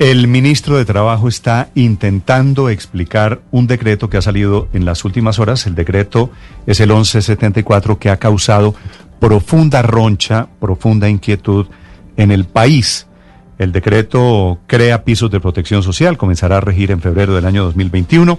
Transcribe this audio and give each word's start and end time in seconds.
El 0.00 0.26
ministro 0.26 0.76
de 0.76 0.84
Trabajo 0.84 1.28
está 1.28 1.70
intentando 1.76 2.68
explicar 2.68 3.42
un 3.52 3.68
decreto 3.68 4.10
que 4.10 4.16
ha 4.16 4.22
salido 4.22 4.68
en 4.72 4.84
las 4.84 5.04
últimas 5.04 5.38
horas. 5.38 5.66
El 5.66 5.76
decreto 5.76 6.30
es 6.66 6.80
el 6.80 6.88
1174 6.88 8.00
que 8.00 8.10
ha 8.10 8.16
causado 8.16 8.74
profunda 9.20 9.82
roncha, 9.82 10.48
profunda 10.58 11.08
inquietud 11.08 11.66
en 12.16 12.32
el 12.32 12.44
país. 12.44 13.06
El 13.56 13.70
decreto 13.70 14.58
crea 14.66 15.04
pisos 15.04 15.30
de 15.30 15.38
protección 15.38 15.84
social, 15.84 16.18
comenzará 16.18 16.56
a 16.56 16.60
regir 16.60 16.90
en 16.90 17.00
febrero 17.00 17.36
del 17.36 17.46
año 17.46 17.62
2021. 17.62 18.36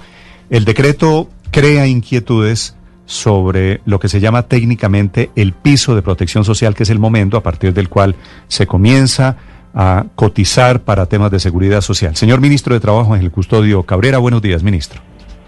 El 0.50 0.66
decreto 0.66 1.30
crea 1.52 1.88
inquietudes 1.88 2.76
sobre 3.06 3.80
lo 3.86 4.00
que 4.00 4.10
se 4.10 4.20
llama 4.20 4.44
técnicamente 4.44 5.32
el 5.38 5.54
piso 5.54 5.96
de 5.96 6.02
protección 6.02 6.44
social, 6.44 6.76
que 6.76 6.84
es 6.84 6.90
el 6.90 7.00
momento 7.00 7.38
a 7.38 7.44
partir 7.44 7.74
del 7.74 7.88
cual 7.88 8.18
se 8.50 8.68
comienza 8.68 9.38
a 9.76 10.06
cotizar 10.16 10.82
para 10.82 11.06
temas 11.06 11.30
de 11.32 11.40
seguridad 11.40 11.82
social. 11.82 12.16
Señor 12.16 12.40
ministro 12.40 12.74
de 12.74 12.80
Trabajo, 12.80 13.14
Ángel 13.14 13.30
Custodio 13.30 13.84
Cabrera, 13.84 14.18
buenos 14.18 14.42
días, 14.42 14.64
ministro. 14.64 15.02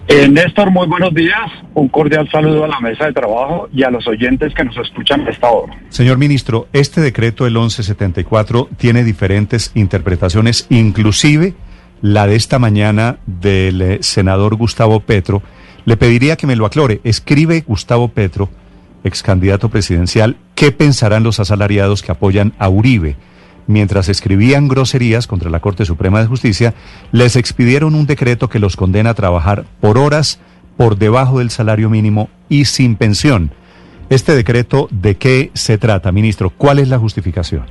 Eh, 0.10 0.28
Néstor, 0.30 0.72
muy 0.72 0.88
buenos 0.88 1.14
días. 1.14 1.52
Un 1.74 1.90
cordial 1.90 2.30
saludo 2.30 2.64
a 2.64 2.68
la 2.68 2.80
mesa 2.80 3.06
de 3.06 3.14
trabajo 3.14 3.68
y 3.74 3.84
a 3.84 3.90
los 3.90 4.08
oyentes 4.08 4.54
que 4.54 4.64
nos 4.64 4.78
escuchan 4.78 5.28
a 5.28 5.32
esta 5.32 5.50
hora. 5.50 5.74
Señor 5.90 6.18
ministro, 6.18 6.68
este 6.72 7.02
decreto, 7.02 7.46
el 7.46 7.54
1174, 7.54 8.70
tiene 8.78 9.04
diferentes 9.04 9.72
interpretaciones, 9.76 10.66
inclusive 10.70 11.56
la 12.02 12.28
de 12.28 12.36
esta 12.36 12.60
mañana 12.60 13.18
del 13.26 13.82
eh, 13.82 13.98
senador 14.02 14.56
Gustavo 14.56 15.02
Petro. 15.02 15.42
Le 15.84 15.98
pediría 15.98 16.38
que 16.38 16.48
me 16.48 16.56
lo 16.56 16.66
aclare. 16.66 17.02
Escribe 17.04 17.64
Gustavo 17.68 18.08
Petro, 18.10 18.50
ex 19.04 19.24
candidato 19.24 19.70
presidencial, 19.70 20.38
¿qué 20.56 20.72
pensarán 20.72 21.24
los 21.24 21.40
asalariados 21.40 22.02
que 22.02 22.12
apoyan 22.12 22.54
a 22.60 22.70
Uribe? 22.70 23.16
Mientras 23.68 24.10
escribían 24.10 24.68
groserías 24.68 25.28
contra 25.28 25.50
la 25.50 25.60
Corte 25.60 25.86
Suprema 25.86 26.20
de 26.20 26.28
Justicia, 26.28 26.74
les 27.12 27.36
expidieron 27.36 27.96
un 27.96 28.08
decreto 28.08 28.50
que 28.50 28.60
los 28.60 28.76
condena 28.76 29.12
a 29.12 29.14
trabajar 29.14 29.66
por 29.80 29.98
horas 29.98 30.40
por 30.78 30.98
debajo 30.98 31.40
del 31.40 31.50
salario 31.50 31.90
mínimo 31.90 32.30
y 32.50 32.66
sin 32.66 32.96
pensión. 32.96 33.52
Este 34.10 34.34
decreto, 34.34 34.88
¿de 34.90 35.16
qué 35.16 35.52
se 35.54 35.78
trata, 35.78 36.12
ministro? 36.12 36.50
¿Cuál 36.50 36.80
es 36.80 36.88
la 36.88 36.98
justificación? 36.98 37.64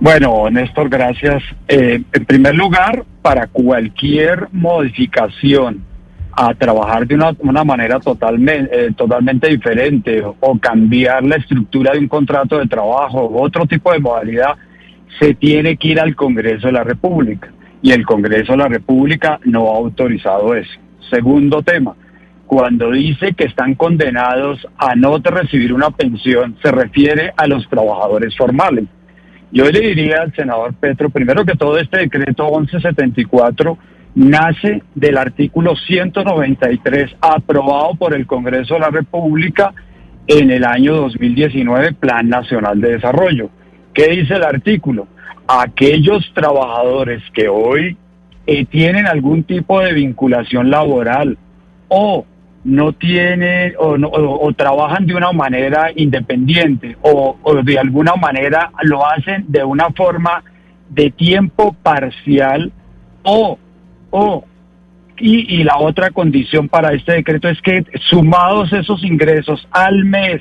Bueno, 0.00 0.48
Néstor, 0.48 0.88
gracias. 0.88 1.42
Eh, 1.68 2.02
en 2.12 2.24
primer 2.24 2.54
lugar, 2.54 3.04
para 3.20 3.46
cualquier 3.48 4.48
modificación 4.52 5.84
a 6.32 6.54
trabajar 6.54 7.06
de 7.06 7.16
una, 7.16 7.64
manera 7.64 8.00
totalmente, 8.00 8.86
eh, 8.86 8.92
totalmente 8.96 9.48
diferente 9.48 10.22
o 10.24 10.58
cambiar 10.58 11.22
la 11.24 11.36
estructura 11.36 11.92
de 11.92 11.98
un 11.98 12.08
contrato 12.08 12.58
de 12.58 12.66
trabajo 12.66 13.20
o 13.20 13.42
otro 13.42 13.66
tipo 13.66 13.92
de 13.92 13.98
modalidad, 13.98 14.56
se 15.18 15.34
tiene 15.34 15.76
que 15.76 15.88
ir 15.88 16.00
al 16.00 16.14
Congreso 16.14 16.68
de 16.68 16.72
la 16.72 16.84
República 16.84 17.50
y 17.82 17.92
el 17.92 18.04
Congreso 18.04 18.52
de 18.52 18.58
la 18.58 18.68
República 18.68 19.40
no 19.44 19.72
ha 19.72 19.76
autorizado 19.76 20.54
eso. 20.54 20.78
Segundo 21.10 21.62
tema, 21.62 21.94
cuando 22.46 22.90
dice 22.90 23.32
que 23.34 23.44
están 23.44 23.74
condenados 23.74 24.66
a 24.76 24.94
no 24.94 25.18
recibir 25.18 25.72
una 25.72 25.90
pensión, 25.90 26.56
se 26.62 26.70
refiere 26.70 27.32
a 27.36 27.46
los 27.46 27.68
trabajadores 27.68 28.36
formales. 28.36 28.86
Yo 29.52 29.64
le 29.70 29.80
diría 29.80 30.22
al 30.22 30.34
senador 30.34 30.74
Petro, 30.74 31.10
primero 31.10 31.44
que 31.44 31.54
todo 31.54 31.78
este 31.78 31.98
decreto 31.98 32.44
1174 32.44 33.78
nace 34.14 34.82
del 34.94 35.16
artículo 35.16 35.74
193 35.76 37.16
aprobado 37.20 37.94
por 37.94 38.14
el 38.14 38.26
Congreso 38.26 38.74
de 38.74 38.80
la 38.80 38.90
República 38.90 39.72
en 40.26 40.50
el 40.50 40.64
año 40.64 40.94
2019, 40.96 41.94
Plan 41.94 42.28
Nacional 42.28 42.80
de 42.80 42.92
Desarrollo. 42.92 43.50
¿Qué 44.00 44.08
dice 44.08 44.32
el 44.32 44.44
artículo? 44.44 45.08
Aquellos 45.46 46.32
trabajadores 46.32 47.22
que 47.34 47.50
hoy 47.50 47.98
eh, 48.46 48.64
tienen 48.64 49.06
algún 49.06 49.42
tipo 49.44 49.78
de 49.78 49.92
vinculación 49.92 50.70
laboral 50.70 51.36
o 51.88 52.24
no 52.64 52.94
tienen 52.94 53.74
o, 53.78 54.52
trabajan 54.54 55.04
de 55.04 55.14
una 55.14 55.32
manera 55.32 55.90
independiente 55.94 56.96
o, 57.02 57.36
de 57.62 57.78
alguna 57.78 58.14
manera 58.14 58.70
lo 58.84 59.06
hacen 59.06 59.44
de 59.48 59.64
una 59.64 59.90
forma 59.90 60.44
de 60.88 61.10
tiempo 61.10 61.76
parcial 61.82 62.72
o, 63.22 63.58
o 64.08 64.44
y 65.18 65.62
la 65.62 65.76
otra 65.76 66.08
condición 66.08 66.70
para 66.70 66.94
este 66.94 67.16
decreto 67.16 67.50
es 67.50 67.60
que 67.60 67.84
sumados 68.08 68.72
esos 68.72 69.04
ingresos 69.04 69.68
al 69.70 70.06
mes 70.06 70.40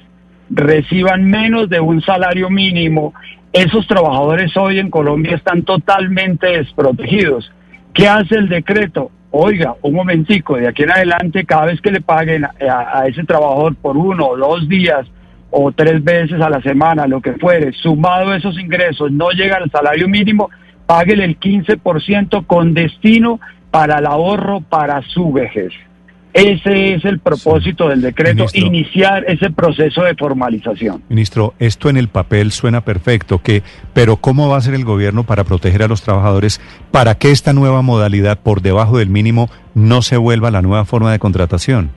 reciban 0.49 1.25
menos 1.25 1.69
de 1.69 1.81
un 1.81 2.01
salario 2.01 2.49
mínimo 2.49 3.13
esos 3.53 3.87
trabajadores 3.87 4.55
hoy 4.57 4.79
en 4.79 4.89
Colombia 4.89 5.35
están 5.35 5.63
totalmente 5.63 6.47
desprotegidos. 6.47 7.51
¿Qué 7.93 8.07
hace 8.07 8.35
el 8.35 8.47
decreto? 8.47 9.11
Oiga, 9.31 9.75
un 9.81 9.93
momentico, 9.93 10.57
de 10.57 10.67
aquí 10.67 10.83
en 10.83 10.91
adelante, 10.91 11.45
cada 11.45 11.65
vez 11.65 11.81
que 11.81 11.91
le 11.91 12.01
paguen 12.01 12.45
a, 12.45 13.05
ese 13.07 13.23
trabajador 13.23 13.75
por 13.75 13.97
uno 13.97 14.27
o 14.27 14.37
dos 14.37 14.67
días 14.67 15.07
o 15.51 15.71
tres 15.71 16.03
veces 16.03 16.39
a 16.41 16.49
la 16.49 16.61
semana, 16.61 17.07
lo 17.07 17.21
que 17.21 17.33
fuere, 17.33 17.71
sumado 17.73 18.33
esos 18.33 18.59
ingresos, 18.59 19.11
no 19.11 19.29
llega 19.31 19.57
al 19.57 19.69
salario 19.71 20.07
mínimo, 20.07 20.49
páguele 20.85 21.25
el 21.25 21.39
15% 21.39 22.45
con 22.45 22.73
destino 22.73 23.39
para 23.71 23.99
el 23.99 24.05
ahorro 24.05 24.61
para 24.61 25.01
su 25.01 25.31
vejez. 25.31 25.73
Ese 26.33 26.93
es 26.93 27.05
el 27.05 27.19
propósito 27.19 27.89
del 27.89 28.01
decreto, 28.01 28.45
iniciar 28.53 29.25
ese 29.27 29.49
proceso 29.49 30.03
de 30.03 30.15
formalización. 30.15 31.03
Ministro, 31.09 31.55
esto 31.59 31.89
en 31.89 31.97
el 31.97 32.07
papel 32.07 32.51
suena 32.51 32.81
perfecto, 32.81 33.41
que, 33.41 33.63
pero 33.93 34.17
¿cómo 34.17 34.47
va 34.47 34.57
a 34.57 34.61
ser 34.61 34.75
el 34.75 34.85
gobierno 34.85 35.23
para 35.23 35.43
proteger 35.43 35.83
a 35.83 35.87
los 35.87 36.03
trabajadores 36.03 36.61
para 36.91 37.15
que 37.15 37.31
esta 37.31 37.53
nueva 37.53 37.81
modalidad 37.81 38.39
por 38.39 38.61
debajo 38.61 38.99
del 38.99 39.09
mínimo 39.09 39.49
no 39.73 40.01
se 40.01 40.17
vuelva 40.17 40.51
la 40.51 40.61
nueva 40.61 40.85
forma 40.85 41.11
de 41.11 41.19
contratación? 41.19 41.91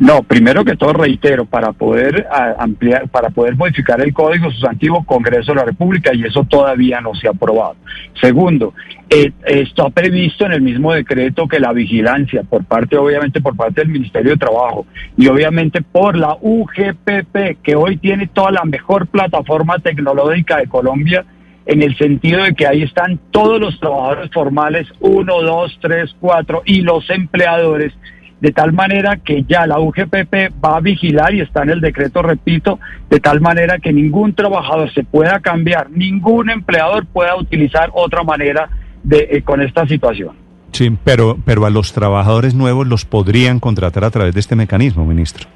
No, 0.00 0.24
primero 0.24 0.64
que 0.64 0.76
todo 0.76 0.92
reitero, 0.92 1.44
para 1.44 1.72
poder 1.72 2.26
ampliar, 2.58 3.08
para 3.08 3.30
poder 3.30 3.56
modificar 3.56 4.00
el 4.00 4.12
Código 4.12 4.50
Sustantivo 4.50 5.04
Congreso 5.04 5.52
de 5.52 5.58
la 5.60 5.64
República 5.64 6.12
y 6.12 6.24
eso 6.24 6.44
todavía 6.44 7.00
no 7.00 7.14
se 7.14 7.28
ha 7.28 7.30
aprobado. 7.30 7.76
Segundo, 8.20 8.74
eh, 9.08 9.30
esto 9.46 9.86
ha 9.86 9.90
previsto 9.90 10.46
en 10.46 10.52
el 10.52 10.62
mismo 10.62 10.92
decreto 10.92 11.46
que 11.46 11.60
la 11.60 11.72
vigilancia 11.72 12.42
por 12.42 12.64
parte, 12.64 12.96
obviamente, 12.96 13.40
por 13.40 13.54
parte 13.54 13.82
del 13.82 13.90
Ministerio 13.90 14.32
de 14.32 14.38
Trabajo 14.38 14.84
y 15.16 15.28
obviamente 15.28 15.80
por 15.80 16.16
la 16.16 16.36
UGPP, 16.40 17.62
que 17.62 17.76
hoy 17.76 17.96
tiene 17.96 18.26
toda 18.26 18.50
la 18.50 18.64
mejor 18.64 19.06
plataforma 19.06 19.78
tecnológica 19.78 20.56
de 20.56 20.66
Colombia, 20.66 21.24
en 21.66 21.82
el 21.82 21.96
sentido 21.96 22.42
de 22.42 22.54
que 22.54 22.66
ahí 22.66 22.82
están 22.82 23.18
todos 23.30 23.60
los 23.60 23.78
trabajadores 23.78 24.30
formales, 24.32 24.86
uno, 25.00 25.40
dos, 25.40 25.78
tres, 25.80 26.14
cuatro, 26.20 26.62
y 26.66 26.82
los 26.82 27.08
empleadores 27.08 27.92
de 28.40 28.52
tal 28.52 28.72
manera 28.72 29.16
que 29.16 29.44
ya 29.44 29.66
la 29.66 29.78
UGPP 29.78 30.52
va 30.62 30.76
a 30.76 30.80
vigilar 30.80 31.34
y 31.34 31.40
está 31.40 31.62
en 31.62 31.70
el 31.70 31.80
decreto, 31.80 32.22
repito, 32.22 32.78
de 33.08 33.20
tal 33.20 33.40
manera 33.40 33.78
que 33.78 33.92
ningún 33.92 34.34
trabajador 34.34 34.92
se 34.92 35.04
pueda 35.04 35.40
cambiar, 35.40 35.90
ningún 35.90 36.50
empleador 36.50 37.06
pueda 37.06 37.36
utilizar 37.36 37.90
otra 37.94 38.22
manera 38.22 38.68
de 39.02 39.28
eh, 39.30 39.42
con 39.42 39.60
esta 39.62 39.86
situación. 39.86 40.36
Sí, 40.72 40.90
pero, 41.04 41.38
pero 41.44 41.64
a 41.66 41.70
los 41.70 41.92
trabajadores 41.92 42.54
nuevos 42.54 42.86
los 42.86 43.04
podrían 43.04 43.60
contratar 43.60 44.04
a 44.04 44.10
través 44.10 44.34
de 44.34 44.40
este 44.40 44.56
mecanismo, 44.56 45.06
ministro. 45.06 45.48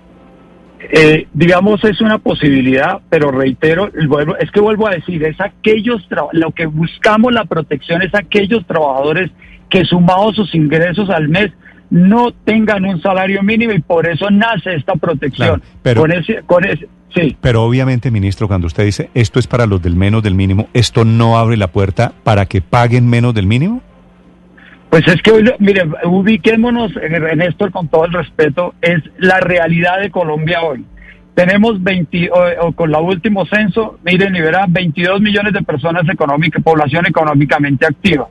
Eh, 0.90 1.26
digamos, 1.34 1.82
es 1.84 2.00
una 2.00 2.18
posibilidad, 2.18 3.00
pero 3.10 3.30
reitero, 3.30 3.90
es 4.38 4.50
que 4.50 4.60
vuelvo 4.60 4.86
a 4.86 4.92
decir, 4.92 5.22
es 5.24 5.38
aquellos, 5.40 6.06
lo 6.32 6.52
que 6.52 6.66
buscamos 6.66 7.32
la 7.32 7.44
protección 7.44 8.00
es 8.02 8.14
aquellos 8.14 8.64
trabajadores 8.66 9.30
que 9.68 9.84
sumados 9.84 10.36
sus 10.36 10.54
ingresos 10.54 11.10
al 11.10 11.28
mes 11.28 11.50
no 11.90 12.32
tengan 12.44 12.84
un 12.84 13.00
salario 13.00 13.42
mínimo 13.42 13.72
y 13.72 13.80
por 13.80 14.06
eso 14.06 14.30
nace 14.30 14.74
esta 14.74 14.94
protección. 14.94 15.62
pero, 15.82 16.02
con 16.02 16.12
ese, 16.12 16.42
con 16.44 16.64
ese, 16.64 16.88
sí. 17.14 17.36
pero 17.40 17.64
obviamente, 17.64 18.10
ministro, 18.10 18.48
cuando 18.48 18.66
usted 18.66 18.84
dice 18.84 19.10
esto 19.14 19.38
es 19.38 19.46
para 19.46 19.66
los 19.66 19.82
del 19.82 19.96
menos 19.96 20.22
del 20.22 20.34
mínimo, 20.34 20.68
¿esto 20.74 21.04
no 21.04 21.38
abre 21.38 21.56
la 21.56 21.68
puerta 21.68 22.12
para 22.24 22.46
que 22.46 22.60
paguen 22.60 23.08
menos 23.08 23.34
del 23.34 23.46
mínimo? 23.46 23.82
Pues 24.90 25.06
es 25.06 25.20
que, 25.20 25.32
mire, 25.58 25.82
ubiquémonos 26.04 26.92
en 26.96 27.42
esto 27.42 27.70
con 27.70 27.88
todo 27.88 28.06
el 28.06 28.12
respeto, 28.12 28.74
es 28.80 29.02
la 29.18 29.38
realidad 29.38 30.00
de 30.00 30.10
Colombia 30.10 30.62
hoy. 30.62 30.84
Tenemos 31.34 31.82
20, 31.82 32.30
con 32.74 32.90
la 32.90 32.98
último 32.98 33.44
censo, 33.46 33.98
miren, 34.02 34.32
verán, 34.32 34.72
22 34.72 35.20
millones 35.20 35.52
de 35.52 35.62
personas 35.62 36.08
económicas, 36.08 36.62
población 36.62 37.06
económicamente 37.06 37.86
activa 37.86 38.28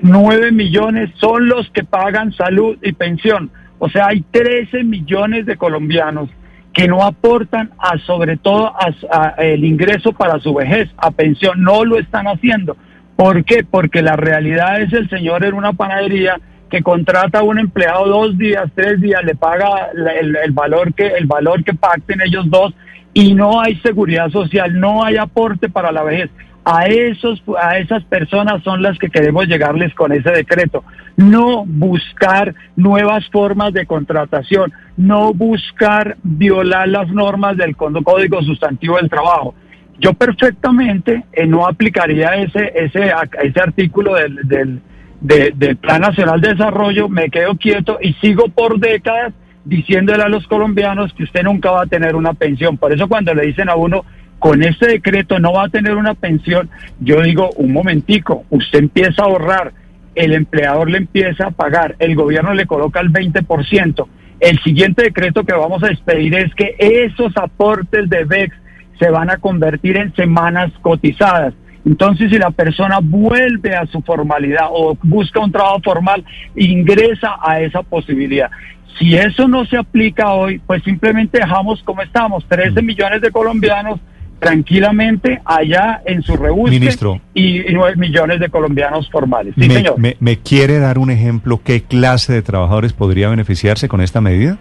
9 0.00 0.52
millones 0.52 1.10
son 1.18 1.48
los 1.48 1.70
que 1.70 1.84
pagan 1.84 2.32
salud 2.32 2.76
y 2.82 2.92
pensión. 2.92 3.50
O 3.78 3.88
sea, 3.88 4.06
hay 4.08 4.22
13 4.30 4.84
millones 4.84 5.46
de 5.46 5.56
colombianos 5.56 6.30
que 6.72 6.88
no 6.88 7.04
aportan 7.04 7.70
a 7.78 7.96
sobre 7.98 8.36
todo 8.36 8.72
a, 8.76 9.28
el 9.38 9.64
ingreso 9.64 10.12
para 10.12 10.40
su 10.40 10.52
vejez, 10.52 10.90
a 10.96 11.12
pensión, 11.12 11.62
no 11.62 11.84
lo 11.84 11.98
están 11.98 12.26
haciendo. 12.26 12.76
¿Por 13.16 13.44
qué? 13.44 13.64
Porque 13.64 14.02
la 14.02 14.16
realidad 14.16 14.80
es 14.82 14.92
el 14.92 15.08
señor 15.08 15.44
en 15.44 15.54
una 15.54 15.72
panadería 15.72 16.40
que 16.68 16.82
contrata 16.82 17.38
a 17.38 17.42
un 17.44 17.60
empleado 17.60 18.06
dos 18.06 18.36
días, 18.36 18.64
tres 18.74 19.00
días, 19.00 19.22
le 19.24 19.36
paga 19.36 19.90
el, 19.94 20.34
el, 20.36 20.50
valor 20.50 20.92
que 20.94 21.06
el 21.06 21.26
valor 21.26 21.62
que 21.62 21.74
pacten 21.74 22.20
ellos 22.20 22.50
dos 22.50 22.74
y 23.12 23.34
no 23.34 23.60
hay 23.60 23.76
seguridad 23.76 24.28
social, 24.30 24.78
no 24.80 25.04
hay 25.04 25.16
aporte 25.16 25.68
para 25.68 25.92
la 25.92 26.02
vejez. 26.02 26.30
A 26.64 26.86
esos 26.86 27.42
a 27.60 27.78
esas 27.78 28.02
personas 28.04 28.62
son 28.62 28.82
las 28.82 28.98
que 28.98 29.10
queremos 29.10 29.46
llegarles 29.46 29.92
con 29.94 30.12
ese 30.12 30.30
decreto. 30.30 30.82
No 31.16 31.64
buscar 31.66 32.54
nuevas 32.74 33.28
formas 33.30 33.74
de 33.74 33.84
contratación, 33.84 34.72
no 34.96 35.34
buscar 35.34 36.16
violar 36.22 36.88
las 36.88 37.08
normas 37.10 37.58
del 37.58 37.76
Código 37.76 38.42
Sustantivo 38.42 38.96
del 38.96 39.10
Trabajo. 39.10 39.54
Yo 39.98 40.14
perfectamente 40.14 41.24
eh, 41.32 41.46
no 41.46 41.66
aplicaría 41.66 42.34
ese 42.36 42.72
ese 42.74 43.12
ese 43.42 43.60
artículo 43.60 44.14
del, 44.14 44.48
del 44.48 44.80
del 45.20 45.76
Plan 45.76 46.02
Nacional 46.02 46.40
de 46.40 46.50
Desarrollo, 46.50 47.08
me 47.08 47.30
quedo 47.30 47.56
quieto 47.56 47.98
y 48.00 48.12
sigo 48.14 48.48
por 48.48 48.78
décadas 48.78 49.32
diciéndole 49.64 50.22
a 50.22 50.28
los 50.28 50.46
colombianos 50.46 51.12
que 51.14 51.24
usted 51.24 51.42
nunca 51.42 51.70
va 51.70 51.82
a 51.82 51.86
tener 51.86 52.14
una 52.14 52.34
pensión. 52.34 52.76
Por 52.76 52.92
eso 52.92 53.08
cuando 53.08 53.34
le 53.34 53.46
dicen 53.46 53.70
a 53.70 53.74
uno, 53.76 54.04
con 54.44 54.62
este 54.62 54.88
decreto 54.88 55.38
no 55.38 55.54
va 55.54 55.64
a 55.64 55.68
tener 55.70 55.96
una 55.96 56.12
pensión, 56.12 56.68
yo 57.00 57.22
digo, 57.22 57.48
un 57.56 57.72
momentico, 57.72 58.44
usted 58.50 58.80
empieza 58.80 59.22
a 59.22 59.24
ahorrar, 59.24 59.72
el 60.14 60.34
empleador 60.34 60.90
le 60.90 60.98
empieza 60.98 61.46
a 61.46 61.50
pagar, 61.50 61.96
el 61.98 62.14
gobierno 62.14 62.52
le 62.52 62.66
coloca 62.66 63.00
el 63.00 63.10
20%. 63.10 64.06
El 64.40 64.58
siguiente 64.58 65.04
decreto 65.04 65.44
que 65.44 65.54
vamos 65.54 65.82
a 65.82 65.86
despedir 65.86 66.34
es 66.34 66.54
que 66.54 66.76
esos 66.78 67.34
aportes 67.38 68.10
de 68.10 68.24
VEX 68.26 68.54
se 68.98 69.08
van 69.08 69.30
a 69.30 69.38
convertir 69.38 69.96
en 69.96 70.14
semanas 70.14 70.70
cotizadas. 70.82 71.54
Entonces, 71.86 72.30
si 72.30 72.38
la 72.38 72.50
persona 72.50 72.98
vuelve 73.00 73.74
a 73.74 73.86
su 73.86 74.02
formalidad 74.02 74.66
o 74.70 74.94
busca 75.04 75.40
un 75.40 75.52
trabajo 75.52 75.80
formal, 75.82 76.22
ingresa 76.54 77.38
a 77.40 77.62
esa 77.62 77.82
posibilidad. 77.82 78.50
Si 78.98 79.16
eso 79.16 79.48
no 79.48 79.64
se 79.64 79.78
aplica 79.78 80.34
hoy, 80.34 80.58
pues 80.58 80.82
simplemente 80.82 81.38
dejamos 81.38 81.82
como 81.82 82.02
estamos, 82.02 82.46
13 82.46 82.82
mm. 82.82 82.84
millones 82.84 83.22
de 83.22 83.30
colombianos 83.30 84.00
tranquilamente 84.44 85.40
allá 85.46 86.02
en 86.04 86.22
su 86.22 86.36
rebusque 86.36 86.90
y 87.32 87.64
9 87.72 87.96
millones 87.96 88.40
de 88.40 88.50
colombianos 88.50 89.10
formales. 89.10 89.54
Sí, 89.54 89.66
me, 89.66 89.74
señor. 89.74 89.94
me, 89.98 90.38
quiere 90.40 90.78
dar 90.78 90.98
un 90.98 91.10
ejemplo 91.10 91.62
qué 91.64 91.82
clase 91.82 92.34
de 92.34 92.42
trabajadores 92.42 92.92
podría 92.92 93.30
beneficiarse 93.30 93.88
con 93.88 94.02
esta 94.02 94.20
medida? 94.20 94.58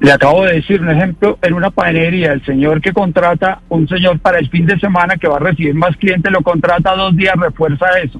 Le 0.00 0.12
acabo 0.12 0.46
de 0.46 0.54
decir 0.54 0.80
un 0.80 0.90
ejemplo 0.90 1.38
en 1.42 1.52
una 1.52 1.70
panadería, 1.70 2.32
el 2.32 2.42
señor 2.46 2.80
que 2.80 2.94
contrata 2.94 3.60
un 3.68 3.86
señor 3.86 4.18
para 4.18 4.38
el 4.38 4.48
fin 4.48 4.64
de 4.64 4.78
semana 4.78 5.18
que 5.18 5.28
va 5.28 5.36
a 5.36 5.40
recibir 5.40 5.74
más 5.74 5.94
clientes, 5.98 6.32
lo 6.32 6.40
contrata 6.40 6.96
dos 6.96 7.14
días, 7.14 7.34
refuerza 7.36 7.86
eso. 8.02 8.18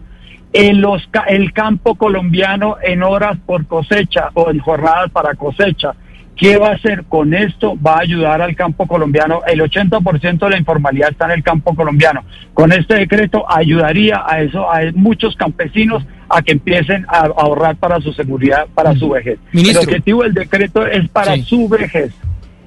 En 0.52 0.82
los, 0.82 1.08
el 1.28 1.54
campo 1.54 1.94
colombiano 1.94 2.76
en 2.82 3.02
horas 3.02 3.38
por 3.46 3.66
cosecha 3.66 4.28
o 4.34 4.50
en 4.50 4.58
jornadas 4.58 5.10
para 5.10 5.34
cosecha. 5.36 5.94
¿Qué 6.36 6.56
va 6.56 6.70
a 6.70 6.74
hacer 6.74 7.04
con 7.08 7.34
esto? 7.34 7.76
Va 7.80 7.96
a 7.96 8.00
ayudar 8.00 8.40
al 8.42 8.56
campo 8.56 8.86
colombiano. 8.86 9.42
El 9.46 9.60
80% 9.60 10.38
de 10.38 10.50
la 10.50 10.58
informalidad 10.58 11.10
está 11.10 11.26
en 11.26 11.32
el 11.32 11.42
campo 11.42 11.74
colombiano. 11.74 12.24
Con 12.54 12.72
este 12.72 12.94
decreto 12.94 13.44
ayudaría 13.48 14.24
a 14.26 14.40
eso, 14.40 14.70
a 14.70 14.80
muchos 14.94 15.36
campesinos 15.36 16.04
a 16.28 16.42
que 16.42 16.52
empiecen 16.52 17.04
a 17.08 17.26
ahorrar 17.36 17.76
para 17.76 18.00
su 18.00 18.12
seguridad, 18.12 18.66
para 18.74 18.94
su 18.94 19.10
vejez. 19.10 19.38
el 19.52 19.76
objetivo 19.76 20.22
del 20.22 20.34
decreto 20.34 20.86
es 20.86 21.08
para 21.10 21.36
su 21.36 21.68
vejez. 21.68 22.12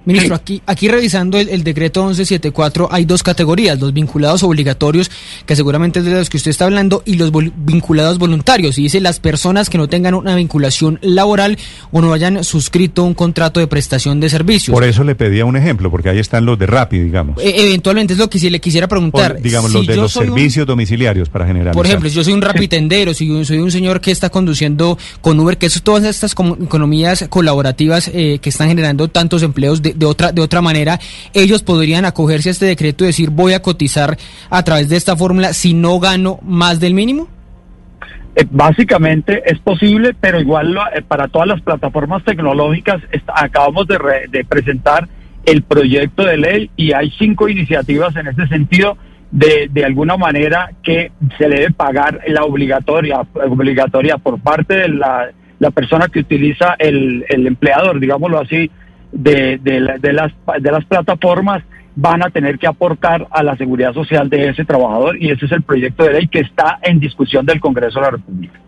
Ministro, 0.06 0.36
aquí, 0.36 0.62
aquí 0.66 0.88
revisando 0.88 1.38
el, 1.40 1.63
decreto 1.63 2.02
1174 2.02 2.90
hay 2.92 3.06
dos 3.06 3.24
categorías, 3.24 3.80
los 3.80 3.94
vinculados 3.94 4.44
obligatorios, 4.44 5.10
que 5.46 5.56
seguramente 5.56 6.00
es 6.00 6.06
de 6.06 6.12
los 6.12 6.30
que 6.30 6.38
usted 6.38 6.52
está 6.52 6.66
hablando, 6.66 7.02
y 7.06 7.16
los 7.16 7.31
vinculados 7.31 8.19
voluntarios. 8.19 8.78
Y 8.78 8.84
dice 8.84 9.02
las 9.02 9.19
personas 9.19 9.69
que 9.69 9.78
no 9.78 9.88
tengan 9.88 10.13
una 10.13 10.36
vinculación 10.36 11.00
laboral 11.02 11.57
o 11.92 12.02
no 12.02 12.13
hayan 12.13 12.44
suscrito 12.44 13.04
un 13.04 13.13
contrato 13.13 13.60
de 13.60 13.68
prestación 13.68 14.19
de 14.19 14.30
servicios. 14.30 14.74
Por 14.74 14.84
eso 14.84 15.04
le 15.04 15.16
pedía 15.16 15.46
un 15.46 15.57
ejemplo, 15.57 15.90
porque 15.90 16.10
ahí 16.10 16.19
están 16.19 16.46
los 16.46 16.60
de 16.60 16.68
Rappi, 16.68 17.00
digamos. 17.00 17.42
E, 17.42 17.68
eventualmente 17.68 18.13
es 18.13 18.19
lo 18.19 18.30
que 18.30 18.40
si 18.40 18.50
le 18.50 18.60
quisiera 18.60 18.88
preguntar. 18.88 19.42
digamos, 19.42 19.72
los 19.72 19.88
de 19.88 19.96
los 19.96 20.12
servicios 20.12 20.68
domiciliarios 20.68 21.30
para 21.30 21.48
generar. 21.48 21.74
Por 21.74 21.86
ejemplo, 21.86 22.10
si 22.10 22.16
yo 22.16 22.24
soy 22.24 22.34
un 22.34 22.42
rapitendero, 22.42 23.13
si 23.13 23.46
soy 23.46 23.58
un 23.58 23.72
señor 23.72 24.01
que 24.01 24.12
está 24.12 24.30
conduciendo 24.30 24.98
con 25.22 25.40
Uber, 25.40 25.58
que 25.58 25.66
es 25.66 25.81
todas 25.81 26.04
estas 26.04 26.34
economías 26.34 27.25
colaborativas 27.30 28.10
eh, 28.13 28.40
que 28.42 28.50
están 28.50 28.68
generando 28.68 29.08
tantos 29.08 29.44
empleos 29.44 29.81
de, 29.81 29.94
de, 29.95 30.06
otra, 30.06 30.31
de 30.31 30.42
otra 30.42 30.62
manera, 30.62 31.00
ellos 31.33 31.63
podrían 31.63 32.06
acogerse 32.06 32.50
a 32.50 32.51
este 32.51 32.65
decreto 32.65 33.03
y 33.03 33.07
decir 33.07 33.30
voy 33.30 33.53
a 33.53 33.62
cotizar 33.62 34.18
a 34.50 34.63
través 34.63 34.89
de 34.89 34.97
esta 34.97 35.15
fórmula 35.15 35.53
si 35.53 35.74
no 35.74 36.00
gano 36.00 36.39
más 36.42 36.80
del 36.80 36.94
mínimo? 36.94 37.27
Eh, 38.36 38.45
básicamente 38.50 39.44
es 39.45 39.59
posible, 39.59 40.13
pero 40.19 40.39
igual 40.39 40.77
eh, 40.94 41.01
para 41.01 41.27
todas 41.30 41.47
las 41.47 41.62
plataformas 41.62 42.24
tecnológicas 42.24 43.01
acabamos 43.33 43.88
de, 43.88 44.45
presentar 44.47 45.07
el 45.45 45.63
proyecto 45.63 46.24
de 46.25 46.38
ley 46.38 46.69
y 46.75 46.91
hay 46.91 47.12
cinco 47.18 47.48
iniciativas 47.48 48.15
en 48.15 48.27
ese 48.27 48.48
sentido 48.48 48.98
de, 49.31 49.69
de 49.71 49.86
alguna 49.86 50.18
manera 50.18 50.71
que 50.83 51.12
se 51.38 51.48
le 51.48 51.56
debe 51.56 51.71
pagar 51.71 52.21
la 52.27 52.44
obligatoria, 52.44 53.21
obligatoria 53.50 54.18
por 54.18 54.39
parte 54.39 54.74
de 54.75 54.89
la, 54.89 55.30
la 55.59 55.71
persona 55.71 56.07
que 56.09 56.19
utiliza 56.19 56.75
el, 56.77 57.25
el 57.30 57.48
empleador, 57.48 58.00
digámoslo 58.00 58.39
así, 58.39 58.69
de, 59.15 59.57
de, 59.62 60.13
las, 60.13 60.31
de 60.59 60.71
las 60.71 60.85
plataformas 60.85 61.63
van 61.95 62.23
a 62.23 62.29
tener 62.29 62.59
que 62.59 62.67
aportar 62.67 63.25
a 63.31 63.41
la 63.41 63.56
seguridad 63.56 63.94
social 63.94 64.29
de 64.29 64.50
ese 64.50 64.65
trabajador 64.65 65.15
y 65.21 65.31
ese 65.31 65.45
es 65.45 65.51
el 65.53 65.63
proyecto 65.63 66.03
de 66.03 66.13
ley 66.13 66.27
que 66.27 66.41
está 66.41 66.79
en 66.81 67.00
discusión 67.00 67.45
del 67.45 67.62
Congreso 67.62 68.00
de 68.00 68.06
la 68.06 68.12
República. 68.12 68.59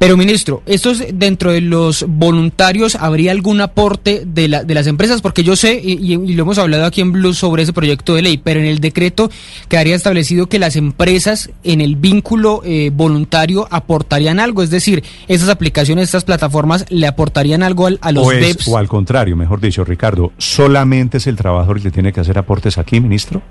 Pero, 0.00 0.16
ministro, 0.16 0.62
¿estos 0.64 1.04
dentro 1.12 1.52
de 1.52 1.60
los 1.60 2.06
voluntarios 2.08 2.94
habría 2.94 3.32
algún 3.32 3.60
aporte 3.60 4.22
de, 4.24 4.48
la, 4.48 4.64
de 4.64 4.72
las 4.72 4.86
empresas? 4.86 5.20
Porque 5.20 5.42
yo 5.42 5.56
sé, 5.56 5.78
y, 5.78 6.16
lo 6.16 6.42
hemos 6.42 6.56
hablado 6.56 6.86
aquí 6.86 7.02
en 7.02 7.12
Blue 7.12 7.34
sobre 7.34 7.64
ese 7.64 7.74
proyecto 7.74 8.14
de 8.14 8.22
ley, 8.22 8.38
pero 8.38 8.60
en 8.60 8.64
el 8.64 8.78
decreto 8.78 9.30
quedaría 9.68 9.94
establecido 9.94 10.46
que 10.46 10.58
las 10.58 10.76
empresas 10.76 11.50
en 11.64 11.82
el 11.82 11.96
vínculo 11.96 12.62
eh, 12.64 12.90
voluntario 12.90 13.68
aportarían 13.70 14.40
algo. 14.40 14.62
Es 14.62 14.70
decir, 14.70 15.04
estas 15.28 15.50
aplicaciones, 15.50 16.04
estas 16.04 16.24
plataformas, 16.24 16.86
¿le 16.88 17.06
aportarían 17.06 17.62
algo 17.62 17.86
a 18.00 18.12
los 18.12 18.26
o 18.26 18.72
O 18.72 18.78
al 18.78 18.88
contrario, 18.88 19.36
mejor 19.36 19.60
dicho, 19.60 19.84
Ricardo, 19.84 20.32
¿solamente 20.38 21.18
es 21.18 21.26
el 21.26 21.36
trabajador 21.36 21.76
el 21.76 21.82
que 21.82 21.90
tiene 21.90 22.10
que 22.10 22.20
hacer 22.20 22.38
aportes 22.38 22.78
aquí, 22.78 23.02
ministro? 23.02 23.42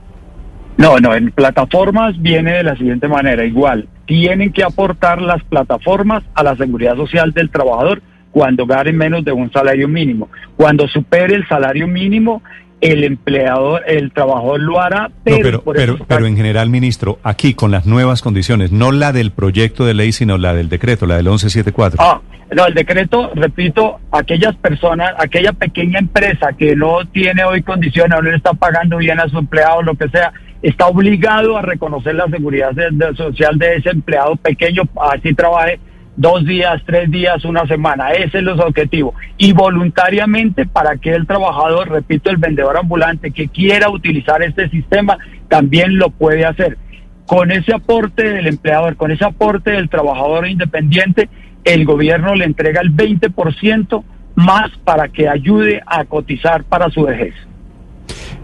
No, 0.79 0.97
no, 0.97 1.13
en 1.13 1.31
plataformas 1.31 2.19
viene 2.21 2.53
de 2.53 2.63
la 2.63 2.73
siguiente 2.77 3.09
manera, 3.09 3.43
igual 3.43 3.89
tienen 4.05 4.53
que 4.53 4.63
aportar 4.63 5.21
las 5.21 5.43
plataformas 5.43 6.23
a 6.33 6.41
la 6.41 6.55
seguridad 6.55 6.95
social 6.95 7.33
del 7.33 7.49
trabajador 7.49 8.01
cuando 8.31 8.65
gane 8.65 8.93
menos 8.93 9.25
de 9.25 9.33
un 9.33 9.51
salario 9.51 9.89
mínimo. 9.89 10.29
Cuando 10.55 10.87
supere 10.87 11.35
el 11.35 11.45
salario 11.49 11.85
mínimo, 11.85 12.41
el 12.79 13.03
empleador, 13.03 13.83
el 13.87 14.13
trabajador 14.13 14.61
lo 14.61 14.79
hará, 14.79 15.11
pero... 15.25 15.61
pero, 15.63 15.97
pero, 16.07 16.25
en 16.25 16.37
general, 16.37 16.69
ministro, 16.69 17.19
aquí 17.23 17.55
con 17.55 17.71
las 17.71 17.85
nuevas 17.85 18.21
condiciones, 18.21 18.71
no 18.71 18.93
la 18.93 19.11
del 19.11 19.31
proyecto 19.31 19.85
de 19.85 19.93
ley, 19.93 20.13
sino 20.13 20.37
la 20.37 20.53
del 20.53 20.69
decreto, 20.69 21.05
la 21.05 21.17
del 21.17 21.25
1174. 21.25 22.01
Ah, 22.01 22.21
no, 22.55 22.65
el 22.65 22.73
decreto, 22.73 23.31
repito, 23.35 23.99
aquellas 24.11 24.55
personas, 24.55 25.13
aquella 25.19 25.51
pequeña 25.51 25.99
empresa 25.99 26.53
que 26.57 26.73
no 26.75 27.05
tiene 27.11 27.43
hoy 27.43 27.63
condiciones, 27.63 28.11
no 28.11 28.21
le 28.21 28.37
está 28.37 28.53
pagando 28.53 28.97
bien 28.97 29.19
a 29.19 29.27
su 29.27 29.37
empleado, 29.37 29.83
lo 29.83 29.95
que 29.95 30.07
sea, 30.09 30.31
está 30.61 30.87
obligado 30.87 31.57
a 31.57 31.61
reconocer 31.61 32.15
la 32.15 32.27
seguridad 32.27 32.71
social 33.15 33.57
de 33.57 33.75
ese 33.75 33.89
empleado 33.89 34.35
pequeño, 34.35 34.83
así 35.13 35.33
trabaje 35.33 35.79
dos 36.19 36.45
días, 36.45 36.81
tres 36.85 37.09
días, 37.09 37.45
una 37.45 37.65
semana. 37.65 38.11
Ese 38.11 38.25
es 38.25 38.33
el 38.35 38.49
objetivo. 38.49 39.13
Y 39.37 39.53
voluntariamente 39.53 40.65
para 40.65 40.97
que 40.97 41.11
el 41.11 41.25
trabajador, 41.25 41.89
repito, 41.89 42.29
el 42.29 42.35
vendedor 42.35 42.77
ambulante 42.77 43.31
que 43.31 43.47
quiera 43.47 43.89
utilizar 43.89 44.43
este 44.43 44.69
sistema, 44.69 45.17
también 45.47 45.97
lo 45.97 46.09
puede 46.09 46.45
hacer. 46.45 46.77
Con 47.25 47.51
ese 47.51 47.73
aporte 47.73 48.29
del 48.29 48.47
empleador, 48.47 48.97
con 48.97 49.11
ese 49.11 49.23
aporte 49.23 49.71
del 49.71 49.89
trabajador 49.89 50.47
independiente, 50.47 51.29
el 51.63 51.85
gobierno 51.85 52.35
le 52.35 52.45
entrega 52.45 52.81
el 52.81 52.93
20% 52.93 54.03
más 54.35 54.71
para 54.83 55.07
que 55.07 55.29
ayude 55.29 55.81
a 55.85 56.03
cotizar 56.03 56.65
para 56.65 56.89
su 56.89 57.03
vejez. 57.03 57.33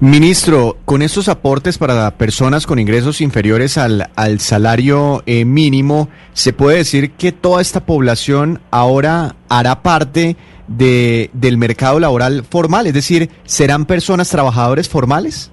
Ministro, 0.01 0.77
con 0.83 1.01
estos 1.01 1.29
aportes 1.29 1.77
para 1.77 2.11
personas 2.17 2.67
con 2.67 2.79
ingresos 2.79 3.21
inferiores 3.21 3.77
al, 3.77 4.09
al 4.17 4.41
salario 4.41 5.23
eh, 5.25 5.45
mínimo, 5.45 6.09
¿se 6.33 6.51
puede 6.51 6.79
decir 6.79 7.11
que 7.11 7.31
toda 7.31 7.61
esta 7.61 7.85
población 7.85 8.59
ahora 8.71 9.35
hará 9.47 9.83
parte 9.83 10.35
de, 10.67 11.29
del 11.31 11.57
mercado 11.57 12.01
laboral 12.01 12.43
formal? 12.43 12.87
Es 12.87 12.93
decir, 12.93 13.29
¿serán 13.45 13.85
personas 13.85 14.29
trabajadores 14.29 14.89
formales? 14.89 15.49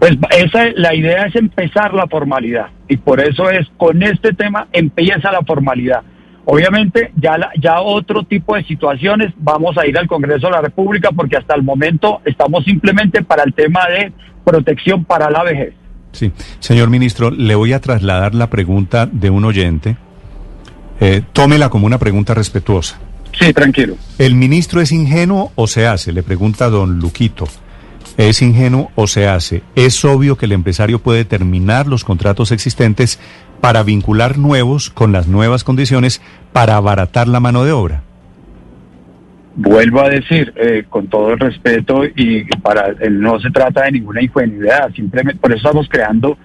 Pues 0.00 0.16
esa 0.36 0.64
la 0.74 0.92
idea 0.92 1.26
es 1.26 1.36
empezar 1.36 1.94
la 1.94 2.08
formalidad 2.08 2.66
y 2.88 2.96
por 2.96 3.20
eso 3.20 3.50
es 3.50 3.68
con 3.76 4.02
este 4.02 4.32
tema 4.32 4.66
empieza 4.72 5.30
la 5.30 5.42
formalidad. 5.42 6.02
Obviamente 6.46 7.10
ya 7.16 7.36
ya 7.60 7.80
otro 7.80 8.24
tipo 8.24 8.54
de 8.54 8.64
situaciones 8.64 9.32
vamos 9.36 9.78
a 9.78 9.86
ir 9.86 9.96
al 9.98 10.06
Congreso 10.06 10.46
de 10.48 10.52
la 10.52 10.60
República 10.60 11.10
porque 11.10 11.36
hasta 11.36 11.54
el 11.54 11.62
momento 11.62 12.20
estamos 12.24 12.64
simplemente 12.64 13.22
para 13.22 13.44
el 13.44 13.54
tema 13.54 13.80
de 13.88 14.12
protección 14.44 15.04
para 15.04 15.30
la 15.30 15.42
vejez. 15.42 15.74
Sí, 16.12 16.32
señor 16.60 16.90
ministro, 16.90 17.30
le 17.30 17.54
voy 17.54 17.72
a 17.72 17.80
trasladar 17.80 18.34
la 18.34 18.48
pregunta 18.48 19.06
de 19.06 19.30
un 19.30 19.44
oyente. 19.44 19.96
Eh, 21.00 21.22
tómela 21.32 21.70
como 21.70 21.86
una 21.86 21.98
pregunta 21.98 22.34
respetuosa. 22.34 23.00
Sí, 23.38 23.52
tranquilo. 23.52 23.96
¿El 24.18 24.36
ministro 24.36 24.80
es 24.80 24.92
ingenuo 24.92 25.50
o 25.56 25.66
se 25.66 25.86
hace? 25.86 26.12
Le 26.12 26.22
pregunta 26.22 26.70
don 26.70 27.00
Luquito. 27.00 27.48
¿Es 28.16 28.42
ingenuo 28.42 28.90
o 28.94 29.06
se 29.06 29.26
hace? 29.26 29.62
Es 29.74 30.04
obvio 30.04 30.36
que 30.36 30.46
el 30.46 30.52
empresario 30.52 31.00
puede 31.00 31.24
terminar 31.24 31.88
los 31.88 32.04
contratos 32.04 32.52
existentes 32.52 33.18
para 33.60 33.82
vincular 33.82 34.38
nuevos 34.38 34.90
con 34.90 35.10
las 35.10 35.26
nuevas 35.26 35.64
condiciones 35.64 36.22
para 36.52 36.76
abaratar 36.76 37.26
la 37.26 37.40
mano 37.40 37.64
de 37.64 37.72
obra. 37.72 38.02
Vuelvo 39.56 40.00
a 40.00 40.08
decir, 40.08 40.52
eh, 40.56 40.84
con 40.88 41.08
todo 41.08 41.32
el 41.32 41.38
respeto, 41.40 42.04
y 42.04 42.44
para 42.62 42.92
no 43.10 43.40
se 43.40 43.50
trata 43.50 43.84
de 43.84 43.92
ninguna 43.92 44.22
ingenuidad, 44.22 44.92
simplemente 44.94 45.40
por 45.40 45.50
eso 45.52 45.66
estamos 45.68 45.88
creando 45.88 46.36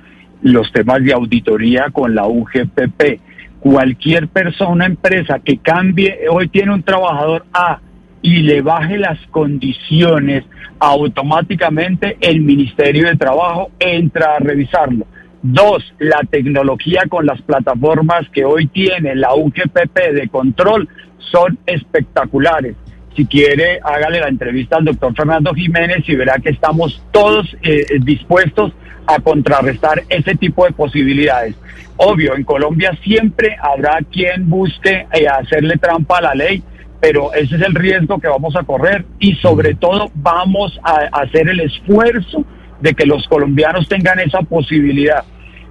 los 0.41 0.71
temas 0.71 1.03
de 1.03 1.13
auditoría 1.13 1.87
con 1.91 2.15
la 2.15 2.27
UGPP. 2.27 3.19
Cualquier 3.59 4.27
persona, 4.27 4.85
empresa 4.85 5.39
que 5.43 5.57
cambie, 5.57 6.17
hoy 6.31 6.47
tiene 6.47 6.73
un 6.73 6.83
trabajador 6.83 7.45
A 7.51 7.79
y 8.21 8.41
le 8.41 8.61
baje 8.61 8.97
las 8.97 9.19
condiciones, 9.27 10.43
automáticamente 10.79 12.17
el 12.21 12.41
Ministerio 12.41 13.07
de 13.07 13.15
Trabajo 13.15 13.71
entra 13.79 14.35
a 14.35 14.39
revisarlo. 14.39 15.05
Dos, 15.41 15.93
la 15.99 16.21
tecnología 16.29 17.03
con 17.07 17.25
las 17.25 17.41
plataformas 17.41 18.27
que 18.33 18.43
hoy 18.43 18.67
tiene 18.67 19.15
la 19.15 19.33
UGPP 19.35 19.97
de 20.13 20.27
control 20.29 20.89
son 21.31 21.57
espectaculares. 21.65 22.75
Si 23.15 23.25
quiere, 23.25 23.79
hágale 23.83 24.19
la 24.19 24.27
entrevista 24.27 24.77
al 24.77 24.85
doctor 24.85 25.15
Fernando 25.15 25.53
Jiménez 25.53 26.07
y 26.07 26.15
verá 26.15 26.39
que 26.39 26.49
estamos 26.49 27.03
todos 27.11 27.55
eh, 27.63 27.85
dispuestos 28.01 28.73
a 29.07 29.19
contrarrestar 29.19 30.03
ese 30.09 30.35
tipo 30.35 30.65
de 30.65 30.71
posibilidades. 30.71 31.55
Obvio, 31.97 32.35
en 32.35 32.43
Colombia 32.43 32.97
siempre 33.03 33.57
habrá 33.61 33.99
quien 34.09 34.49
busque 34.49 35.07
eh, 35.11 35.27
hacerle 35.27 35.77
trampa 35.77 36.19
a 36.19 36.21
la 36.21 36.35
ley, 36.35 36.63
pero 36.99 37.33
ese 37.33 37.55
es 37.55 37.61
el 37.61 37.75
riesgo 37.75 38.19
que 38.19 38.27
vamos 38.27 38.55
a 38.55 38.63
correr 38.63 39.05
y 39.19 39.35
sobre 39.35 39.73
todo 39.75 40.11
vamos 40.15 40.79
a, 40.83 41.07
hacer 41.21 41.47
el 41.47 41.61
esfuerzo 41.61 42.43
de 42.81 42.93
que 42.93 43.05
los 43.05 43.27
colombianos 43.27 43.87
tengan 43.87 44.19
esa 44.19 44.41
posibilidad. 44.41 45.23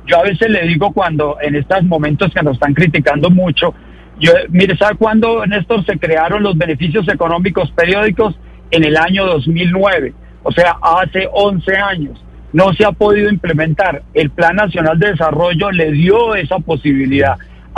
Yo 0.06 0.18
a 0.18 0.22
veces 0.22 0.48
le 0.48 0.66
digo 0.66 0.92
cuando 0.92 1.36
en 1.40 1.54
estos 1.54 1.84
momentos 1.84 2.32
que 2.32 2.42
nos 2.42 2.54
están 2.54 2.72
criticando 2.72 3.28
mucho, 3.28 3.74
yo, 4.18 4.32
mire, 4.48 4.76
¿sabe 4.76 4.96
cuándo, 4.96 5.46
Néstor, 5.46 5.84
se 5.84 5.98
crearon 5.98 6.42
los 6.42 6.56
beneficios 6.56 7.06
económicos 7.08 7.70
periódicos? 7.72 8.38
En 8.70 8.84
el 8.84 8.96
año 8.96 9.24
2009, 9.24 10.12
o 10.42 10.52
sea, 10.52 10.76
hace 10.82 11.28
11 11.32 11.76
años. 11.76 12.24
No 12.52 12.72
se 12.74 12.84
ha 12.84 12.92
podido 12.92 13.30
implementar. 13.30 14.02
El 14.12 14.30
Plan 14.30 14.56
Nacional 14.56 14.98
de 14.98 15.12
Desarrollo 15.12 15.70
le 15.70 15.92
dio 15.92 16.34
esa 16.34 16.58
posibilidad 16.58 17.36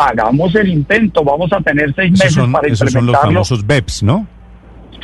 hagamos 0.08 0.54
el 0.54 0.68
intento, 0.68 1.22
vamos 1.22 1.52
a 1.52 1.60
tener 1.60 1.94
seis 1.94 2.12
meses 2.12 2.36
para 2.36 2.68
implementarlo. 2.68 2.72
Esos 2.72 2.92
son 2.92 3.06
los 3.06 3.16
famosos 3.18 3.66
BEPS, 3.66 4.02
¿no? 4.02 4.26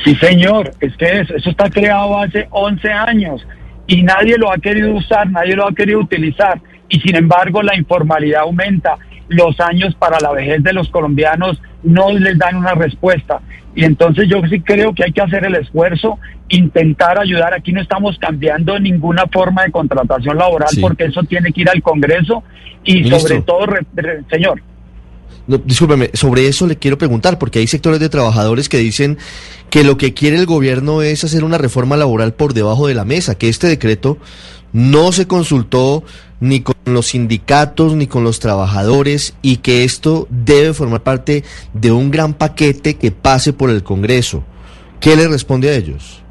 Sí, 0.05 0.15
señor, 0.17 0.73
es 0.81 0.97
que 0.97 1.21
eso, 1.21 1.35
eso 1.35 1.51
está 1.51 1.71
creado 1.71 2.19
hace 2.19 2.47
11 2.51 2.93
años 2.93 3.47
y 3.87 4.03
nadie 4.03 4.37
lo 4.37 4.53
ha 4.53 4.59
querido 4.59 4.95
usar, 4.95 5.31
nadie 5.31 5.57
lo 5.57 5.67
ha 5.67 5.73
querido 5.73 6.01
utilizar 6.01 6.61
y 6.89 7.01
sin 7.01 7.17
embargo 7.17 7.63
la 7.63 7.77
informalidad 7.77 8.43
aumenta. 8.43 8.97
Los 9.29 9.59
años 9.61 9.95
para 9.97 10.21
la 10.21 10.31
vejez 10.33 10.63
de 10.63 10.73
los 10.73 10.89
colombianos 10.89 11.61
no 11.83 12.13
les 12.13 12.39
dan 12.39 12.57
una 12.57 12.75
respuesta. 12.75 13.41
Y 13.75 13.85
entonces 13.85 14.29
yo 14.29 14.41
sí 14.49 14.61
creo 14.61 14.95
que 14.95 15.05
hay 15.05 15.13
que 15.13 15.21
hacer 15.21 15.45
el 15.45 15.57
esfuerzo, 15.57 16.19
intentar 16.49 17.19
ayudar. 17.19 17.53
Aquí 17.53 17.73
no 17.73 17.81
estamos 17.81 18.19
cambiando 18.19 18.79
ninguna 18.79 19.27
forma 19.27 19.65
de 19.65 19.73
contratación 19.73 20.39
laboral 20.39 20.71
porque 20.81 21.05
eso 21.05 21.23
tiene 21.25 21.53
que 21.53 21.63
ir 21.63 21.71
al 21.71 21.83
Congreso 21.83 22.43
y 22.85 23.09
sobre 23.11 23.43
todo, 23.43 23.67
señor. 24.31 24.63
No, 25.47 25.59
discúlpeme, 25.59 26.11
sobre 26.13 26.49
eso 26.49 26.67
le 26.67 26.77
quiero 26.77 26.99
preguntar, 26.99 27.39
porque 27.39 27.61
hay 27.61 27.67
sectores 27.67 28.01
de 28.01 28.09
trabajadores 28.09 28.69
que 28.69 28.79
dicen 28.79 29.17
que 29.71 29.85
lo 29.85 29.97
que 29.97 30.13
quiere 30.13 30.37
el 30.37 30.47
gobierno 30.47 31.03
es 31.03 31.23
hacer 31.23 31.45
una 31.45 31.59
reforma 31.59 31.97
laboral 31.97 32.35
por 32.35 32.53
debajo 32.53 32.89
de 32.89 32.95
la 32.95 33.05
mesa, 33.05 33.37
que 33.37 33.49
este 33.49 33.69
decreto 33.69 34.19
no 34.73 35.13
se 35.13 35.27
consultó 35.27 36.05
ni 36.41 36.61
con 36.61 36.75
los 36.85 37.07
sindicatos 37.07 37.95
ni 37.95 38.07
con 38.07 38.25
los 38.25 38.41
trabajadores 38.41 39.37
y 39.41 39.59
que 39.59 39.85
esto 39.85 40.27
debe 40.31 40.75
formar 40.75 41.03
parte 41.03 41.45
de 41.73 41.93
un 41.93 42.11
gran 42.11 42.35
paquete 42.35 42.95
que 42.95 43.11
pase 43.11 43.53
por 43.53 43.71
el 43.71 43.83
Congreso. 43.83 44.45
¿Qué 45.01 45.17
le 45.17 45.29
responde 45.29 45.71
a 45.71 45.75
ellos? 45.77 46.23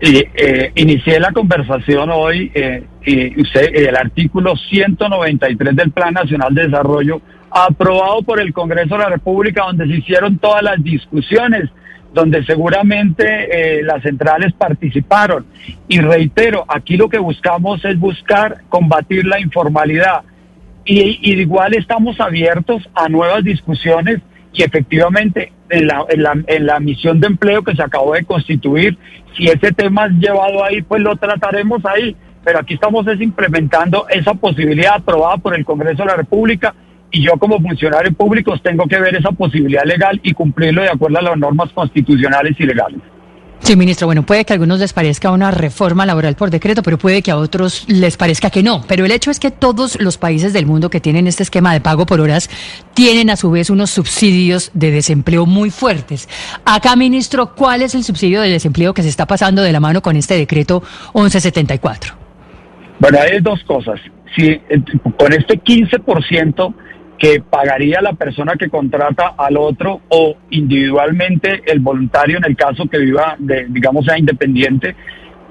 Eh, 0.00 0.72
inicié 0.76 1.20
la 1.20 1.32
conversación 1.32 2.08
hoy 2.10 2.50
eh, 2.54 2.82
y 3.04 3.40
usted, 3.40 3.74
el 3.74 3.96
artículo 3.96 4.56
193 4.56 5.76
del 5.76 5.90
Plan 5.90 6.14
Nacional 6.14 6.54
de 6.54 6.62
Desarrollo 6.62 7.20
aprobado 7.50 8.22
por 8.22 8.40
el 8.40 8.52
Congreso 8.52 8.96
de 8.96 9.02
la 9.02 9.10
República, 9.10 9.64
donde 9.64 9.86
se 9.86 9.98
hicieron 9.98 10.38
todas 10.38 10.62
las 10.62 10.82
discusiones, 10.82 11.70
donde 12.12 12.44
seguramente 12.44 13.78
eh, 13.78 13.82
las 13.82 14.02
centrales 14.02 14.52
participaron. 14.52 15.46
Y 15.88 16.00
reitero, 16.00 16.64
aquí 16.68 16.96
lo 16.96 17.08
que 17.08 17.18
buscamos 17.18 17.84
es 17.84 17.98
buscar 17.98 18.62
combatir 18.68 19.26
la 19.26 19.40
informalidad. 19.40 20.22
Y, 20.84 21.18
igual 21.40 21.74
estamos 21.74 22.20
abiertos 22.20 22.88
a 22.94 23.08
nuevas 23.08 23.44
discusiones 23.44 24.20
y 24.52 24.62
efectivamente 24.62 25.52
en 25.68 25.86
la, 25.86 26.04
en, 26.08 26.22
la, 26.22 26.32
en 26.46 26.66
la 26.66 26.80
misión 26.80 27.20
de 27.20 27.28
empleo 27.28 27.62
que 27.62 27.76
se 27.76 27.82
acabó 27.82 28.14
de 28.14 28.24
constituir, 28.24 28.98
si 29.36 29.46
ese 29.46 29.70
tema 29.72 30.06
es 30.06 30.12
llevado 30.14 30.64
ahí, 30.64 30.82
pues 30.82 31.00
lo 31.00 31.14
trataremos 31.16 31.84
ahí. 31.84 32.16
Pero 32.42 32.58
aquí 32.58 32.74
estamos 32.74 33.06
es 33.06 33.20
implementando 33.20 34.06
esa 34.08 34.34
posibilidad 34.34 34.94
aprobada 34.94 35.36
por 35.36 35.54
el 35.54 35.64
Congreso 35.64 36.02
de 36.02 36.08
la 36.08 36.16
República 36.16 36.74
y 37.10 37.22
yo 37.24 37.32
como 37.38 37.60
funcionario 37.60 38.12
público 38.12 38.56
tengo 38.62 38.86
que 38.86 39.00
ver 39.00 39.16
esa 39.16 39.32
posibilidad 39.32 39.84
legal 39.84 40.20
y 40.22 40.32
cumplirlo 40.32 40.82
de 40.82 40.90
acuerdo 40.90 41.18
a 41.18 41.22
las 41.22 41.36
normas 41.36 41.70
constitucionales 41.72 42.54
y 42.58 42.64
legales. 42.64 43.00
Sí, 43.60 43.76
ministro, 43.76 44.06
bueno, 44.06 44.24
puede 44.24 44.44
que 44.44 44.52
a 44.52 44.54
algunos 44.54 44.80
les 44.80 44.94
parezca 44.94 45.30
una 45.30 45.50
reforma 45.50 46.06
laboral 46.06 46.34
por 46.34 46.50
decreto, 46.50 46.82
pero 46.82 46.96
puede 46.96 47.20
que 47.20 47.30
a 47.30 47.36
otros 47.36 47.84
les 47.88 48.16
parezca 48.16 48.48
que 48.48 48.62
no. 48.62 48.82
Pero 48.88 49.04
el 49.04 49.12
hecho 49.12 49.30
es 49.30 49.38
que 49.38 49.50
todos 49.50 50.00
los 50.00 50.16
países 50.16 50.52
del 50.54 50.64
mundo 50.64 50.88
que 50.88 50.98
tienen 50.98 51.26
este 51.26 51.42
esquema 51.42 51.72
de 51.74 51.80
pago 51.80 52.06
por 52.06 52.20
horas 52.20 52.48
tienen 52.94 53.28
a 53.28 53.36
su 53.36 53.50
vez 53.50 53.68
unos 53.68 53.90
subsidios 53.90 54.70
de 54.72 54.90
desempleo 54.90 55.44
muy 55.44 55.70
fuertes. 55.70 56.28
Acá, 56.64 56.96
ministro, 56.96 57.54
¿cuál 57.54 57.82
es 57.82 57.94
el 57.94 58.02
subsidio 58.02 58.40
de 58.40 58.48
desempleo 58.48 58.94
que 58.94 59.02
se 59.02 59.08
está 59.08 59.26
pasando 59.26 59.62
de 59.62 59.72
la 59.72 59.80
mano 59.80 60.00
con 60.00 60.16
este 60.16 60.34
decreto 60.34 60.82
1174? 61.14 62.14
Bueno, 62.98 63.18
hay 63.20 63.40
dos 63.40 63.62
cosas. 63.64 64.00
Si 64.34 64.46
eh, 64.48 64.62
con 65.18 65.32
este 65.32 65.60
15% 65.60 66.74
que 67.20 67.42
pagaría 67.42 68.00
la 68.00 68.14
persona 68.14 68.54
que 68.58 68.70
contrata 68.70 69.34
al 69.36 69.58
otro 69.58 70.00
o 70.08 70.36
individualmente 70.48 71.62
el 71.66 71.78
voluntario 71.80 72.38
en 72.38 72.46
el 72.46 72.56
caso 72.56 72.86
que 72.86 72.98
viva, 72.98 73.36
de, 73.38 73.66
digamos, 73.68 74.06
sea 74.06 74.18
independiente, 74.18 74.96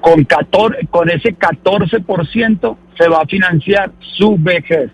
con, 0.00 0.24
14, 0.24 0.88
con 0.90 1.08
ese 1.08 1.36
14% 1.36 2.76
se 2.98 3.08
va 3.08 3.20
a 3.22 3.26
financiar 3.26 3.92
su 4.00 4.36
vejez. 4.36 4.90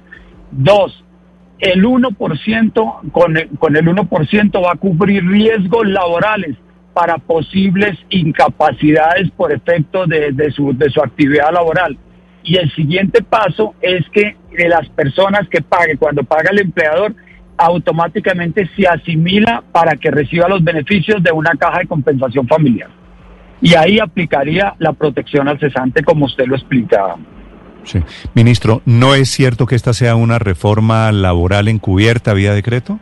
Dos, 0.51 1.03
el 1.61 1.83
1%, 1.83 3.11
con, 3.11 3.35
con 3.59 3.77
el 3.77 3.87
1% 3.87 4.63
va 4.63 4.73
a 4.73 4.77
cubrir 4.77 5.27
riesgos 5.27 5.89
laborales 5.89 6.57
para 6.93 7.17
posibles 7.17 7.99
incapacidades 8.11 9.31
por 9.31 9.51
efecto 9.51 10.07
de, 10.07 10.33
de, 10.33 10.51
su, 10.51 10.77
de 10.77 10.91
su 10.91 11.01
actividad 11.01 11.53
laboral. 11.55 11.97
Y 12.47 12.57
el 12.57 12.73
siguiente 12.75 13.23
paso 13.23 13.75
es 13.83 14.09
que 14.11 14.37
de 14.57 14.69
las 14.69 14.89
personas 14.91 15.49
que 15.49 15.61
pague, 15.61 15.97
cuando 15.99 16.23
paga 16.23 16.51
el 16.53 16.61
empleador, 16.61 17.15
automáticamente 17.59 18.71
se 18.77 18.87
asimila 18.87 19.65
para 19.73 19.97
que 19.97 20.13
reciba 20.13 20.49
los 20.49 20.63
beneficios 20.63 21.23
de 21.23 21.33
una 21.33 21.51
caja 21.59 21.81
de 21.81 21.87
compensación 21.87 22.47
familiar. 22.47 22.89
Y 23.61 23.75
ahí 23.75 23.99
aplicaría 23.99 24.75
la 24.79 24.93
protección 24.93 25.49
al 25.49 25.59
cesante 25.59 26.05
como 26.05 26.27
usted 26.27 26.47
lo 26.47 26.55
explicaba. 26.55 27.17
Sí. 27.83 28.01
Ministro, 28.35 28.81
¿no 28.85 29.15
es 29.15 29.29
cierto 29.29 29.67
que 29.67 29.75
esta 29.75 29.93
sea 29.93 30.15
una 30.15 30.39
reforma 30.39 31.11
laboral 31.11 31.67
encubierta 31.67 32.33
vía 32.33 32.53
decreto? 32.53 33.01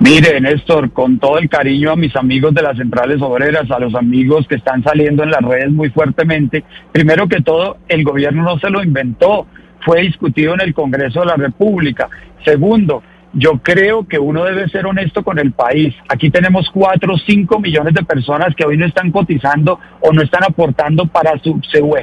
Mire, 0.00 0.40
Néstor, 0.40 0.90
con 0.92 1.18
todo 1.18 1.38
el 1.38 1.48
cariño 1.48 1.92
a 1.92 1.96
mis 1.96 2.14
amigos 2.16 2.52
de 2.52 2.62
las 2.62 2.76
centrales 2.76 3.22
obreras, 3.22 3.70
a 3.70 3.78
los 3.78 3.94
amigos 3.94 4.46
que 4.48 4.56
están 4.56 4.82
saliendo 4.82 5.22
en 5.22 5.30
las 5.30 5.40
redes 5.40 5.70
muy 5.70 5.88
fuertemente, 5.90 6.64
primero 6.92 7.28
que 7.28 7.40
todo, 7.40 7.78
el 7.88 8.02
gobierno 8.02 8.42
no 8.42 8.58
se 8.58 8.70
lo 8.70 8.82
inventó, 8.82 9.46
fue 9.84 10.02
discutido 10.02 10.54
en 10.54 10.62
el 10.62 10.74
Congreso 10.74 11.20
de 11.20 11.26
la 11.26 11.36
República. 11.36 12.08
Segundo, 12.44 13.02
yo 13.34 13.58
creo 13.62 14.06
que 14.06 14.18
uno 14.18 14.44
debe 14.44 14.68
ser 14.68 14.86
honesto 14.86 15.22
con 15.22 15.38
el 15.38 15.52
país. 15.52 15.94
Aquí 16.08 16.30
tenemos 16.30 16.70
cuatro 16.70 17.14
o 17.14 17.18
cinco 17.18 17.60
millones 17.60 17.94
de 17.94 18.04
personas 18.04 18.54
que 18.56 18.64
hoy 18.64 18.76
no 18.76 18.86
están 18.86 19.10
cotizando 19.10 19.78
o 20.00 20.12
no 20.12 20.22
están 20.22 20.42
aportando 20.44 21.06
para 21.06 21.38
su, 21.38 21.60
su. 21.62 21.96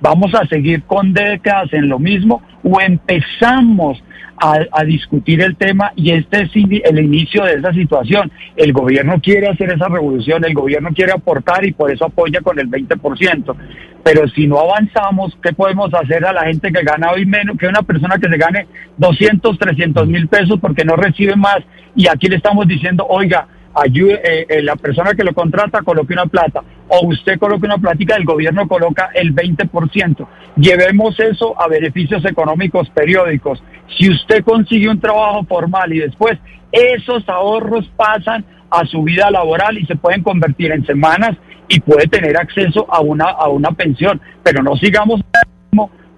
Vamos 0.00 0.34
a 0.34 0.46
seguir 0.46 0.82
con 0.84 1.12
décadas 1.12 1.72
en 1.72 1.88
lo 1.88 1.98
mismo 1.98 2.42
o 2.62 2.80
empezamos 2.80 4.02
a, 4.40 4.84
discutir 4.84 5.40
el 5.42 5.56
tema 5.56 5.92
y 5.96 6.12
este 6.12 6.42
es 6.42 6.50
el 6.54 6.98
inicio 6.98 7.44
de 7.44 7.54
esa 7.54 7.72
situación. 7.72 8.30
El 8.56 8.72
gobierno 8.72 9.20
quiere 9.20 9.48
hacer 9.48 9.72
esa 9.72 9.88
revolución, 9.88 10.44
el 10.44 10.54
gobierno 10.54 10.90
quiere 10.94 11.12
aportar 11.12 11.64
y 11.64 11.72
por 11.72 11.90
eso 11.90 12.06
apoya 12.06 12.40
con 12.40 12.58
el 12.58 12.70
20%. 12.70 13.54
Pero 14.02 14.28
si 14.28 14.46
no 14.46 14.58
avanzamos, 14.58 15.36
¿qué 15.42 15.52
podemos 15.52 15.92
hacer 15.92 16.24
a 16.24 16.32
la 16.32 16.44
gente 16.44 16.72
que 16.72 16.82
gana 16.82 17.10
hoy 17.10 17.26
menos 17.26 17.58
que 17.58 17.66
una 17.66 17.82
persona 17.82 18.18
que 18.18 18.28
se 18.28 18.36
gane 18.36 18.66
200, 18.96 19.58
300 19.58 20.06
mil 20.06 20.28
pesos 20.28 20.58
porque 20.60 20.84
no 20.84 20.96
recibe 20.96 21.36
más? 21.36 21.58
Y 21.94 22.08
aquí 22.08 22.28
le 22.28 22.36
estamos 22.36 22.66
diciendo, 22.66 23.06
oiga, 23.08 23.48
ayude, 23.74 24.20
eh, 24.24 24.46
eh, 24.48 24.62
la 24.62 24.76
persona 24.76 25.14
que 25.14 25.24
lo 25.24 25.34
contrata 25.34 25.82
coloque 25.82 26.12
una 26.12 26.26
plata 26.26 26.62
o 26.88 27.06
usted 27.06 27.38
coloque 27.38 27.66
una 27.66 27.78
plática, 27.78 28.16
el 28.16 28.24
gobierno 28.24 28.66
coloca 28.66 29.10
el 29.14 29.34
20%. 29.34 30.26
Llevemos 30.56 31.18
eso 31.20 31.60
a 31.60 31.68
beneficios 31.68 32.24
económicos 32.24 32.88
periódicos. 32.90 33.62
Si 33.96 34.10
usted 34.10 34.42
consigue 34.42 34.88
un 34.88 35.00
trabajo 35.00 35.44
formal 35.44 35.92
y 35.92 35.98
después 35.98 36.38
esos 36.72 37.28
ahorros 37.28 37.90
pasan 37.96 38.44
a 38.70 38.84
su 38.86 39.02
vida 39.02 39.30
laboral 39.30 39.78
y 39.78 39.86
se 39.86 39.96
pueden 39.96 40.22
convertir 40.22 40.72
en 40.72 40.84
semanas 40.84 41.36
y 41.68 41.80
puede 41.80 42.06
tener 42.08 42.36
acceso 42.36 42.86
a 42.90 43.00
una, 43.00 43.26
a 43.26 43.48
una 43.48 43.70
pensión, 43.72 44.20
pero 44.42 44.62
no 44.62 44.76
sigamos 44.76 45.20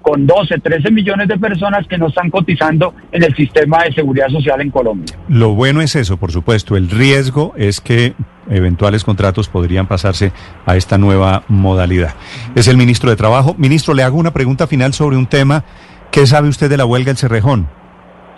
con 0.03 0.27
12, 0.27 0.59
13 0.59 0.91
millones 0.91 1.29
de 1.29 1.39
personas 1.39 1.87
que 1.87 1.99
no 1.99 2.09
están 2.09 2.31
cotizando 2.31 2.95
en 3.13 3.23
el 3.23 3.35
sistema 3.35 3.85
de 3.85 3.93
seguridad 3.93 4.29
social 4.29 4.61
en 4.61 4.71
Colombia. 4.71 5.15
Lo 5.29 5.55
bueno 5.55 5.81
es 5.81 5.97
eso, 5.97 6.17
por 6.17 6.33
supuesto. 6.33 6.77
El 6.77 6.89
riesgo 6.91 7.53
es 7.57 7.81
que 7.81 8.15
eventuales 8.49 9.05
contratos 9.05 9.49
podrían 9.49 9.87
pasarse 9.87 10.33
a 10.67 10.77
esta 10.77 10.99
nueva 10.99 11.45
modalidad. 11.49 12.15
Es 12.55 12.69
el 12.69 12.77
ministro 12.77 13.11
de 13.11 13.17
Trabajo. 13.17 13.55
Ministro, 13.59 13.95
le 13.95 14.03
hago 14.03 14.19
una 14.19 14.33
pregunta 14.33 14.67
final 14.67 14.93
sobre 14.93 15.17
un 15.17 15.27
tema. 15.27 15.65
¿Qué 16.11 16.27
sabe 16.27 16.49
usted 16.49 16.69
de 16.69 16.77
la 16.77 16.87
huelga 16.87 17.07
del 17.07 17.17
Cerrejón? 17.17 17.69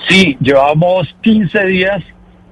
Sí, 0.09 0.37
llevamos 0.41 1.09
15 1.23 1.67
días 1.67 2.03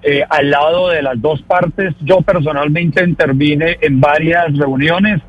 eh, 0.03 0.23
al 0.29 0.51
lado 0.51 0.89
de 0.89 1.03
las 1.03 1.21
dos 1.21 1.43
partes. 1.43 1.95
Yo 2.01 2.23
personalmente 2.23 3.05
intervine 3.05 3.77
en 3.81 4.01
varias 4.01 4.57
reuniones 4.57 5.21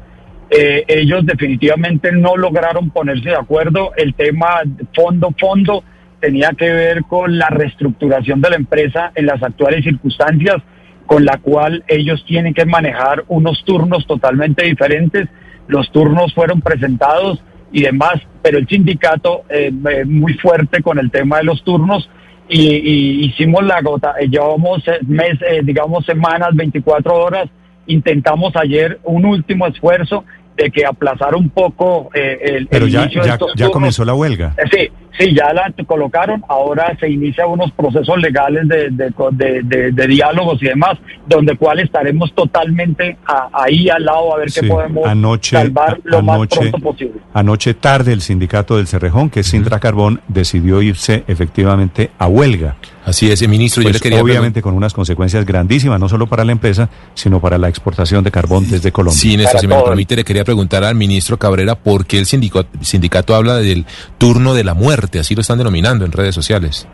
eh, 0.54 0.84
ellos 0.90 1.26
definitivamente 1.26 2.12
no 2.12 2.36
lograron 2.36 2.90
ponerse 2.90 3.30
de 3.30 3.38
acuerdo. 3.38 3.94
El 3.96 4.14
tema 4.16 4.62
fondo, 4.94 5.34
fondo 5.40 5.82
tenía 6.20 6.50
que 6.50 6.70
ver 6.70 7.04
con 7.04 7.38
la 7.38 7.48
reestructuración 7.48 8.42
de 8.42 8.50
la 8.50 8.56
empresa 8.58 9.14
en 9.16 9.28
las 9.28 9.42
actuales 9.42 9.86
circunstancias, 9.86 10.58
con 11.06 11.24
la 11.24 11.38
cual 11.38 11.86
ellos 11.88 12.26
tienen 12.28 12.54
que 12.54 12.66
manejar 12.66 13.24
unos 13.30 13.64
turnos 13.64 14.06
totalmente 14.06 14.66
diferentes. 14.66 15.30
Los 15.68 15.90
turnos 15.90 16.34
fueron 16.34 16.60
presentados 16.60 17.42
y 17.72 17.84
demás, 17.84 18.16
pero 18.42 18.58
el 18.58 18.68
sindicato 18.68 19.44
eh, 19.48 19.72
eh 19.90 20.04
muy 20.04 20.34
fuerte 20.34 20.84
con 20.84 21.00
el 21.00 21.10
tema 21.12 21.38
de 21.38 21.46
los 21.46 21.64
turnos 21.64 22.10
y, 22.50 23.26
hicimos 23.26 23.64
la 23.64 23.82
gota, 23.82 24.16
llevamos 24.30 24.84
mes, 25.08 25.40
digamos 25.64 26.06
semanas, 26.06 26.50
24 26.54 27.16
horas, 27.16 27.50
intentamos 27.88 28.54
ayer 28.58 29.00
un 29.06 29.26
último 29.26 29.68
esfuerzo 29.68 30.26
de 30.62 30.72
que 30.72 30.86
aplazar 30.86 31.36
un 31.36 31.50
poco 31.50 32.10
eh, 32.14 32.40
el, 32.42 32.68
Pero 32.68 32.88
ya, 32.88 33.10
ya, 33.10 33.38
ya 33.56 33.70
comenzó 33.70 34.06
la 34.06 34.14
huelga. 34.14 34.54
Eh, 34.58 34.70
sí, 34.72 34.90
sí, 35.18 35.36
ya 35.36 35.54
la 35.54 35.74
colocaron. 35.86 36.44
Ahora 36.48 36.96
se 37.00 37.10
inician 37.10 37.50
unos 37.50 37.72
procesos 37.72 38.18
legales 38.20 38.68
de, 38.68 38.90
de, 38.92 39.92
de, 39.92 40.08
diálogos 40.08 40.62
y 40.62 40.68
demás, 40.68 40.98
donde 41.28 41.56
cual 41.56 41.80
estaremos 41.80 42.34
totalmente 42.34 43.18
ahí 43.54 43.90
al 43.90 44.06
lado 44.06 44.36
a 44.36 44.38
ver 44.40 44.50
qué 44.54 44.68
podemos 44.68 45.08
salvar 45.42 46.00
lo 46.04 46.22
más 46.22 46.48
pronto 46.48 46.80
posible. 46.80 47.20
Anoche 47.34 47.74
tarde 47.74 48.14
el 48.14 48.22
sindicato 48.22 48.78
del 48.78 48.88
Cerrejón, 48.88 49.30
que 49.30 49.42
es 49.42 49.48
Sintra 49.48 49.80
Carbón, 49.80 50.22
decidió 50.28 50.82
irse 50.82 51.24
efectivamente 51.28 52.12
a 52.18 52.28
huelga. 52.28 52.76
Así 53.06 53.32
es, 53.32 53.48
ministro. 53.48 53.82
yo 53.82 53.90
pues, 53.90 54.02
quería 54.02 54.22
obviamente 54.22 54.62
con 54.62 54.76
unas 54.76 54.94
consecuencias 54.94 55.46
grandísimas, 55.46 56.00
no 56.00 56.08
solo 56.08 56.28
para 56.28 56.46
la 56.46 56.52
empresa, 56.52 56.90
sino 57.14 57.40
para 57.40 57.58
la 57.58 57.68
exportación 57.68 58.24
de 58.24 58.32
carbón 58.32 58.70
desde 58.70 58.92
Colombia. 58.92 59.20
Sí, 59.20 59.38
Néstor, 59.38 59.60
si 59.60 59.68
me 59.68 59.82
permite, 59.82 60.16
le 60.16 60.24
quería 60.24 60.44
preguntar 60.44 60.84
al 60.84 60.96
ministro 60.96 61.38
Cabrera 61.38 61.76
por 61.76 62.06
qué 62.06 62.20
el 62.20 62.26
sindicato, 62.26 62.70
sindicato 62.82 63.36
habla 63.36 63.56
del 63.58 63.86
turno 64.18 64.54
de 64.54 64.64
la 64.64 64.74
muerte, 64.74 65.20
así 65.20 65.34
lo 65.34 65.42
están 65.42 65.58
denominando 65.58 66.06
en 66.06 66.12
redes 66.12 66.36
sociales. 66.36 66.88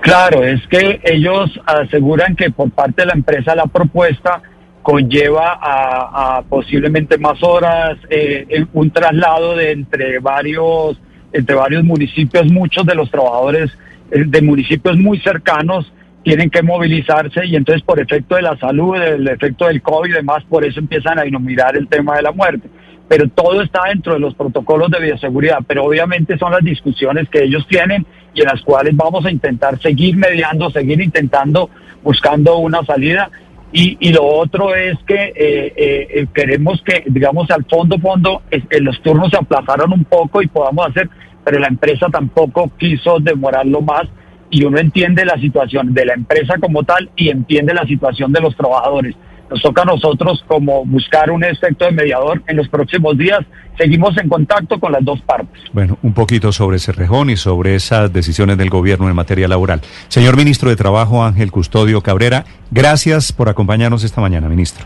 Claro, 0.00 0.44
es 0.44 0.64
que 0.68 1.00
ellos 1.04 1.50
aseguran 1.66 2.34
que 2.36 2.50
por 2.50 2.70
parte 2.70 3.02
de 3.02 3.06
la 3.06 3.14
empresa 3.14 3.54
la 3.54 3.66
propuesta 3.66 4.42
conlleva 4.82 5.58
a, 5.60 6.42
posiblemente 6.48 7.18
más 7.18 7.42
horas, 7.42 7.98
eh, 8.08 8.64
un 8.72 8.90
traslado 8.90 9.54
de 9.54 9.72
entre 9.72 10.18
varios, 10.18 10.96
entre 11.32 11.54
varios 11.54 11.84
municipios, 11.84 12.46
muchos 12.50 12.86
de 12.86 12.94
los 12.94 13.10
trabajadores 13.10 13.70
de 14.10 14.42
municipios 14.42 14.96
muy 14.96 15.18
cercanos 15.20 15.92
tienen 16.22 16.50
que 16.50 16.62
movilizarse 16.62 17.46
y 17.46 17.56
entonces 17.56 17.82
por 17.82 18.00
efecto 18.00 18.36
de 18.36 18.42
la 18.42 18.56
salud, 18.58 18.96
el 18.96 19.26
efecto 19.28 19.66
del 19.66 19.80
COVID 19.80 20.10
y 20.10 20.14
demás, 20.14 20.44
por 20.48 20.64
eso 20.64 20.80
empiezan 20.80 21.18
a 21.18 21.22
denominar 21.22 21.76
el 21.76 21.88
tema 21.88 22.16
de 22.16 22.22
la 22.22 22.32
muerte. 22.32 22.68
Pero 23.08 23.28
todo 23.28 23.62
está 23.62 23.84
dentro 23.88 24.12
de 24.12 24.20
los 24.20 24.34
protocolos 24.34 24.90
de 24.90 25.00
bioseguridad, 25.00 25.60
pero 25.66 25.84
obviamente 25.84 26.36
son 26.36 26.52
las 26.52 26.62
discusiones 26.62 27.28
que 27.30 27.44
ellos 27.44 27.66
tienen 27.66 28.04
y 28.34 28.42
en 28.42 28.46
las 28.46 28.60
cuales 28.60 28.94
vamos 28.94 29.24
a 29.24 29.30
intentar 29.30 29.80
seguir 29.80 30.16
mediando, 30.16 30.70
seguir 30.70 31.00
intentando, 31.00 31.70
buscando 32.02 32.58
una 32.58 32.84
salida. 32.84 33.30
Y, 33.72 33.96
y 34.00 34.12
lo 34.12 34.24
otro 34.24 34.74
es 34.74 34.98
que 35.06 35.32
eh, 35.34 35.72
eh, 35.76 36.26
queremos 36.34 36.82
que, 36.82 37.04
digamos, 37.06 37.50
al 37.50 37.64
fondo, 37.64 37.98
fondo, 37.98 38.42
los 38.80 39.00
turnos 39.00 39.30
se 39.30 39.38
aplazaron 39.38 39.92
un 39.92 40.04
poco 40.04 40.42
y 40.42 40.46
podamos 40.46 40.88
hacer 40.88 41.08
pero 41.44 41.58
la 41.58 41.68
empresa 41.68 42.06
tampoco 42.10 42.70
quiso 42.78 43.18
demorarlo 43.20 43.80
más 43.80 44.08
y 44.50 44.64
uno 44.64 44.78
entiende 44.78 45.24
la 45.24 45.38
situación 45.38 45.92
de 45.94 46.06
la 46.06 46.14
empresa 46.14 46.54
como 46.60 46.82
tal 46.82 47.10
y 47.16 47.28
entiende 47.28 47.74
la 47.74 47.86
situación 47.86 48.32
de 48.32 48.40
los 48.40 48.56
trabajadores. 48.56 49.14
Nos 49.50 49.62
toca 49.62 49.82
a 49.82 49.84
nosotros 49.86 50.44
como 50.46 50.84
buscar 50.84 51.30
un 51.30 51.42
efecto 51.42 51.86
de 51.86 51.92
mediador 51.92 52.42
en 52.46 52.56
los 52.56 52.68
próximos 52.68 53.16
días. 53.16 53.40
Seguimos 53.78 54.16
en 54.18 54.28
contacto 54.28 54.78
con 54.78 54.92
las 54.92 55.02
dos 55.02 55.22
partes. 55.22 55.62
Bueno, 55.72 55.96
un 56.02 56.12
poquito 56.12 56.52
sobre 56.52 56.76
ese 56.76 56.92
rejón 56.92 57.30
y 57.30 57.36
sobre 57.36 57.74
esas 57.74 58.12
decisiones 58.12 58.58
del 58.58 58.68
gobierno 58.68 59.08
en 59.08 59.16
materia 59.16 59.48
laboral. 59.48 59.80
Señor 60.08 60.36
ministro 60.36 60.68
de 60.68 60.76
Trabajo, 60.76 61.24
Ángel 61.24 61.50
Custodio 61.50 62.02
Cabrera, 62.02 62.44
gracias 62.70 63.32
por 63.32 63.48
acompañarnos 63.48 64.04
esta 64.04 64.20
mañana, 64.20 64.48
ministro. 64.48 64.84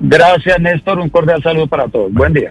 Gracias, 0.00 0.58
Néstor. 0.58 0.98
Un 0.98 1.10
cordial 1.10 1.42
saludo 1.42 1.66
para 1.66 1.86
todos. 1.86 2.12
Buen 2.12 2.32
día. 2.32 2.50